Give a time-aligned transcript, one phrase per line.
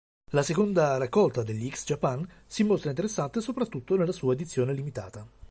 [0.31, 5.27] La seconda raccolta degli X Japan si mostra interessante soprattutto nella sua edizione limitata.